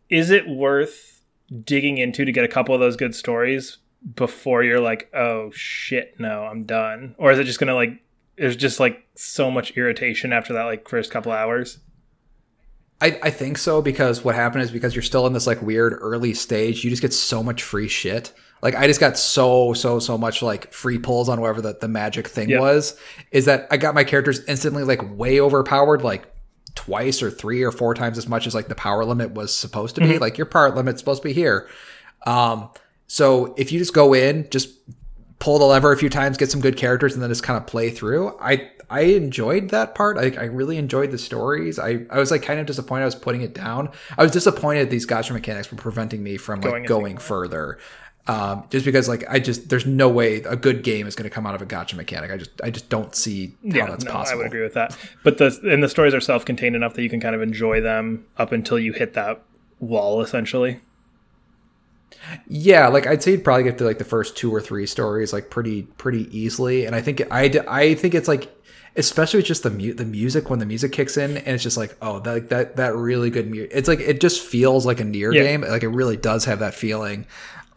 Is 0.10 0.30
it 0.32 0.48
worth 0.48 1.22
digging 1.64 1.98
into 1.98 2.26
to 2.26 2.32
get 2.32 2.44
a 2.44 2.48
couple 2.48 2.74
of 2.74 2.82
those 2.82 2.96
good 2.96 3.14
stories 3.16 3.78
before 4.16 4.64
you're 4.64 4.80
like, 4.80 5.10
"Oh 5.14 5.52
shit, 5.54 6.20
no, 6.20 6.44
I'm 6.44 6.64
done," 6.64 7.16
or 7.18 7.32
is 7.32 7.40
it 7.40 7.44
just 7.44 7.60
gonna 7.60 7.76
like? 7.76 8.02
There's 8.38 8.56
just 8.56 8.80
like 8.80 9.06
so 9.16 9.50
much 9.52 9.76
irritation 9.76 10.32
after 10.32 10.54
that 10.54 10.64
like 10.64 10.88
first 10.88 11.12
couple 11.12 11.32
hours. 11.32 11.80
I, 13.00 13.20
I 13.22 13.30
think 13.30 13.58
so 13.60 13.82
because 13.82 14.24
what 14.24 14.34
happened 14.36 14.64
is 14.64 14.72
because 14.72 14.96
you're 14.96 15.04
still 15.04 15.28
in 15.28 15.34
this 15.34 15.46
like 15.48 15.62
weird 15.62 15.96
early 16.00 16.34
stage, 16.34 16.84
you 16.84 16.90
just 16.90 17.02
get 17.02 17.14
so 17.14 17.44
much 17.44 17.62
free 17.62 17.88
shit. 17.88 18.34
Like 18.62 18.76
I 18.76 18.88
just 18.88 19.00
got 19.00 19.18
so 19.18 19.74
so 19.74 20.00
so 20.00 20.18
much 20.18 20.42
like 20.42 20.74
free 20.74 20.98
pulls 20.98 21.30
on 21.30 21.40
whatever 21.42 21.62
the, 21.62 21.78
the 21.80 21.88
magic 21.88 22.28
thing 22.28 22.50
Yeah. 22.50 22.60
was. 22.60 22.98
Is 23.32 23.46
that 23.46 23.68
I 23.72 23.78
got 23.78 23.94
my 23.96 24.04
characters 24.04 24.44
instantly 24.46 24.84
like 24.84 25.02
way 25.18 25.40
overpowered, 25.40 26.02
like 26.02 26.26
twice 26.76 27.22
or 27.24 27.30
three 27.32 27.64
or 27.64 27.72
four 27.72 27.94
times 27.94 28.18
as 28.18 28.28
much 28.28 28.46
as 28.48 28.54
like 28.56 28.68
the 28.68 28.76
power 28.76 29.04
limit 29.06 29.32
was 29.32 29.56
supposed 29.56 29.96
to 29.96 30.02
be. 30.02 30.18
Like 30.20 30.38
your 30.38 30.46
power 30.46 30.70
limit's 30.76 31.00
supposed 31.00 31.22
to 31.24 31.28
be 31.28 31.34
here. 31.34 31.68
Um, 32.26 32.70
so 33.08 33.54
if 33.58 33.72
you 33.72 33.80
just 33.80 33.94
go 33.94 34.14
in, 34.14 34.48
just 34.50 34.70
pull 35.40 35.60
the 35.60 35.66
lever 35.66 35.92
a 35.92 35.98
few 35.98 36.10
times, 36.10 36.36
get 36.38 36.52
some 36.52 36.62
good 36.62 36.78
characters, 36.78 37.14
and 37.14 37.22
then 37.22 37.30
just 37.30 37.44
kind 37.44 37.58
of 37.58 37.68
play 37.68 37.90
through. 37.90 38.38
I 38.40 38.70
I 38.90 39.02
enjoyed 39.02 39.70
that 39.72 39.96
part. 39.96 40.18
I, 40.18 40.32
I 40.40 40.46
really 40.46 40.78
enjoyed 40.78 41.12
the 41.12 41.18
stories. 41.18 41.78
I, 41.78 42.06
I 42.10 42.20
was 42.20 42.32
like 42.32 42.42
kind 42.44 42.60
of 42.60 42.66
disappointed 42.66 43.02
I 43.04 43.06
was 43.06 43.16
putting 43.16 43.42
it 43.42 43.54
down. 43.54 43.90
I 44.18 44.24
was 44.24 44.32
disappointed 44.32 44.90
these 44.90 45.06
gotcha 45.06 45.34
mechanics 45.34 45.70
were 45.72 45.78
preventing 45.78 46.24
me 46.24 46.38
from 46.38 46.62
like 46.62 46.74
into 46.74 46.88
going 46.88 47.18
further. 47.18 47.78
Um, 48.28 48.66
just 48.70 48.84
because 48.86 49.08
like 49.08 49.24
I 49.30 49.40
just 49.40 49.70
there's 49.70 49.86
no 49.86 50.10
way 50.10 50.38
a 50.42 50.58
good 50.58 50.84
game 50.84 51.08
is 51.08 51.16
going 51.16 51.30
to 51.30 51.34
come 51.34 51.48
out 51.48 51.56
of 51.56 51.62
a 51.62 51.66
gotcha 51.66 51.96
mechanic. 51.96 52.30
I 52.30 52.36
just 52.38 52.52
I 52.62 52.70
just 52.70 52.90
don't 52.90 53.16
see 53.16 53.56
how 53.72 53.86
that's 53.88 54.04
no, 54.04 54.12
possible. 54.12 54.40
I 54.40 54.44
would 54.44 54.48
agree 54.48 54.64
with 54.64 54.74
that. 54.74 54.98
But 55.24 55.38
the 55.38 55.58
and 55.64 55.82
the 55.82 55.88
stories 55.88 56.14
are 56.14 56.20
self-contained 56.20 56.76
enough 56.76 56.94
that 56.96 57.04
you 57.04 57.10
can 57.10 57.22
kind 57.22 57.36
of 57.36 57.42
enjoy 57.42 57.80
them 57.80 58.26
up 58.38 58.52
until 58.52 58.78
you 58.78 58.92
hit 58.92 59.14
that 59.14 59.42
wall, 59.80 60.22
essentially. 60.22 60.82
Yeah, 62.48 62.88
like 62.88 63.08
I'd 63.08 63.24
say 63.24 63.32
you'd 63.32 63.44
probably 63.44 63.64
get 63.64 63.78
to 63.78 63.86
like 63.86 63.98
the 63.98 64.04
first 64.04 64.36
two 64.36 64.54
or 64.54 64.60
three 64.62 64.86
stories 64.86 65.32
like 65.32 65.50
pretty 65.50 65.84
pretty 65.84 66.28
easily, 66.38 66.86
and 66.86 66.96
I 66.96 67.02
think 67.02 67.22
I 67.32 67.52
I 67.68 67.94
think 67.94 68.14
it's 68.16 68.28
like 68.28 68.54
especially 68.96 69.38
with 69.38 69.46
just 69.46 69.64
the 69.64 69.70
mu- 69.70 69.94
the 69.94 70.04
music 70.06 70.50
when 70.50 70.60
the 70.60 70.66
music 70.66 70.92
kicks 70.92 71.18
in 71.18 71.38
and 71.38 71.48
it's 71.50 71.64
just 71.64 71.78
like 71.78 71.96
oh 72.02 72.20
that 72.22 72.50
that 72.50 72.76
that 72.78 72.96
really 72.96 73.30
good 73.30 73.50
music. 73.50 73.72
It's 73.74 73.88
like 73.88 74.00
it 74.00 74.20
just 74.20 74.42
feels 74.42 74.86
like 74.86 75.00
a 75.00 75.04
NieR 75.04 75.34
Yeah. 75.34 75.44
game. 75.44 75.62
Like 75.62 75.84
it 75.84 75.90
really 75.90 76.18
does 76.18 76.46
have 76.46 76.60
that 76.60 76.74
feeling. 76.74 77.26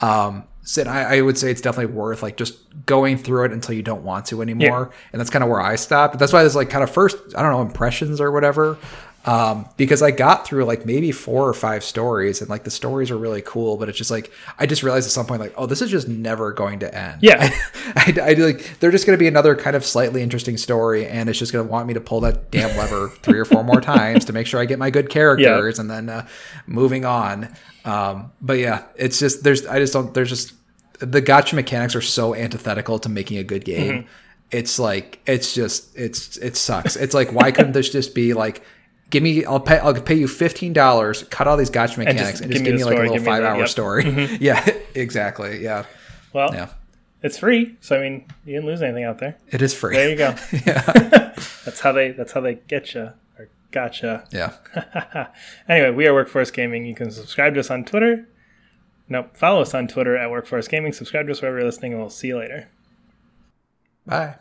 Um, 0.00 0.44
so 0.62 0.82
I, 0.84 1.16
I 1.16 1.20
would 1.20 1.36
say 1.38 1.50
it's 1.50 1.60
definitely 1.60 1.94
worth 1.94 2.22
like 2.22 2.36
just 2.36 2.58
going 2.86 3.16
through 3.16 3.46
it 3.46 3.52
until 3.52 3.74
you 3.74 3.82
don't 3.82 4.02
want 4.02 4.26
to 4.26 4.40
anymore, 4.42 4.90
and 5.12 5.18
that's 5.20 5.30
kind 5.30 5.42
of 5.42 5.50
where 5.50 5.60
I 5.60 5.76
stopped. 5.76 6.18
That's 6.18 6.32
why 6.32 6.42
there's 6.42 6.54
like 6.54 6.70
kind 6.70 6.84
of 6.84 6.90
first 6.90 7.16
I 7.36 7.42
don't 7.42 7.50
know 7.52 7.62
impressions 7.62 8.20
or 8.20 8.30
whatever. 8.30 8.78
Um, 9.26 9.68
because 9.76 10.00
I 10.00 10.12
got 10.12 10.46
through 10.46 10.64
like 10.64 10.86
maybe 10.86 11.12
four 11.12 11.46
or 11.46 11.52
five 11.52 11.84
stories, 11.84 12.40
and 12.40 12.48
like 12.48 12.64
the 12.64 12.70
stories 12.70 13.10
are 13.10 13.18
really 13.18 13.42
cool, 13.42 13.76
but 13.76 13.90
it's 13.90 13.98
just 13.98 14.10
like 14.10 14.32
I 14.58 14.64
just 14.64 14.82
realized 14.82 15.06
at 15.06 15.12
some 15.12 15.26
point 15.26 15.42
like, 15.42 15.52
oh, 15.58 15.66
this 15.66 15.82
is 15.82 15.90
just 15.90 16.08
never 16.08 16.52
going 16.52 16.78
to 16.78 16.94
end. 16.94 17.18
Yeah. 17.22 17.50
I, 17.96 18.16
I, 18.22 18.32
like 18.32 18.80
they're 18.80 18.90
just 18.90 19.06
going 19.06 19.18
to 19.18 19.20
be 19.20 19.28
another 19.28 19.54
kind 19.54 19.76
of 19.76 19.84
slightly 19.84 20.22
interesting 20.22 20.56
story, 20.56 21.06
and 21.06 21.28
it's 21.28 21.38
just 21.38 21.52
going 21.52 21.66
to 21.66 21.70
want 21.70 21.86
me 21.86 21.94
to 21.94 22.00
pull 22.00 22.20
that 22.20 22.50
damn 22.50 22.74
lever 22.78 23.08
three 23.22 23.38
or 23.38 23.44
four 23.44 23.62
more 23.62 23.82
times 23.82 24.24
to 24.24 24.32
make 24.32 24.46
sure 24.46 24.58
I 24.58 24.64
get 24.64 24.78
my 24.78 24.88
good 24.88 25.10
characters, 25.10 25.78
and 25.78 25.90
then 25.90 26.08
uh, 26.08 26.26
moving 26.66 27.04
on. 27.04 27.54
Um, 27.84 28.32
but 28.40 28.58
yeah, 28.58 28.84
it's 28.96 29.18
just 29.18 29.44
there's 29.44 29.66
I 29.66 29.80
just 29.80 29.92
don't 29.92 30.14
there's 30.14 30.30
just 30.30 30.54
the 30.98 31.20
gotcha 31.20 31.56
mechanics 31.56 31.94
are 31.94 32.00
so 32.00 32.34
antithetical 32.34 32.98
to 33.00 33.10
making 33.10 33.36
a 33.36 33.44
good 33.44 33.66
game. 33.66 34.06
It's 34.50 34.78
like 34.78 35.20
it's 35.26 35.54
just 35.54 35.94
it's 35.94 36.38
it 36.38 36.56
sucks. 36.56 36.96
It's 36.96 37.12
like 37.12 37.32
why 37.32 37.52
couldn't 37.52 37.72
this 37.72 37.90
just 37.90 38.14
be 38.14 38.32
like 38.32 38.62
give 39.10 39.22
me 39.22 39.44
I'll 39.44 39.60
pay 39.60 39.78
I'll 39.78 39.94
pay 39.94 40.14
you 40.14 40.28
fifteen 40.28 40.72
dollars, 40.72 41.24
cut 41.24 41.46
all 41.46 41.56
these 41.56 41.70
gotcha 41.70 41.98
mechanics, 41.98 42.40
and 42.40 42.50
just, 42.50 42.64
give 42.64 42.72
me, 42.72 42.78
the 42.78 42.86
like 42.86 42.96
a 42.96 43.00
little 43.00 43.14
give 43.14 43.22
me 43.22 43.26
five 43.26 43.44
hour 43.44 43.58
yep. 43.58 43.68
story. 43.68 44.04
Mm-hmm. 44.04 44.36
yeah, 44.40 44.68
exactly. 44.94 45.62
Yeah, 45.62 45.84
Well, 46.32 46.54
yeah. 46.54 46.68
it's 47.22 47.38
free, 47.38 47.76
so 47.80 47.98
I 47.98 48.02
mean, 48.02 48.24
you 48.44 48.54
didn't 48.54 48.66
lose 48.66 48.82
anything 48.82 49.04
out 49.04 49.18
there. 49.18 49.36
It 49.48 49.60
is 49.62 49.74
free. 49.74 49.96
There 49.96 50.08
you 50.08 50.16
go. 50.16 50.34
yeah. 50.66 50.82
That's 51.64 51.80
how 51.80 51.92
they. 51.92 52.12
That's 52.12 52.32
how 52.32 52.40
they 52.40 52.54
get 52.54 52.94
you 52.94 53.10
or 53.38 53.48
gotcha. 53.70 54.24
yeah. 54.30 54.54
Anyway, 55.68 55.90
we 55.90 56.06
are 56.06 56.14
Workforce 56.14 56.50
Gaming. 56.50 56.86
You 56.86 56.94
can 56.94 57.10
subscribe 57.10 57.54
to 57.54 57.60
us 57.60 57.70
on 57.70 57.84
Twitter. 57.84 58.26
Nope, 59.08 59.36
follow 59.36 59.62
us 59.62 59.74
on 59.74 59.88
Twitter 59.88 60.16
at 60.16 60.30
Workforce 60.30 60.68
Gaming. 60.68 60.92
Subscribe 60.92 61.26
to 61.26 61.32
us 61.32 61.42
wherever 61.42 61.58
you're 61.58 61.66
listening, 61.66 61.92
and 61.92 62.00
we'll 62.00 62.10
see 62.10 62.28
you 62.28 62.38
later. 62.38 62.68
Bye. 64.06 64.36